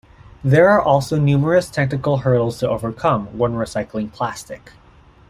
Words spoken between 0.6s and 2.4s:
are also numerous technical